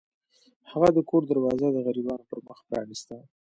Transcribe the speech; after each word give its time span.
هغه 0.71 0.87
د 0.93 0.97
کور 1.09 1.21
دروازه 1.31 1.67
د 1.71 1.77
غریبانو 1.85 2.27
پر 2.29 2.39
مخ 2.47 2.57
پرانیسته. 2.67 3.15